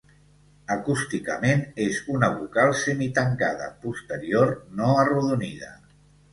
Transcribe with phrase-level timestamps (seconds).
[0.75, 5.75] Acústicament, és una "vocal semitancada posterior no arrodonida".